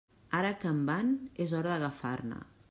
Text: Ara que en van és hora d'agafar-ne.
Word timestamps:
Ara 0.37 0.49
que 0.63 0.69
en 0.75 0.79
van 0.87 1.11
és 1.47 1.55
hora 1.59 1.69
d'agafar-ne. 1.75 2.43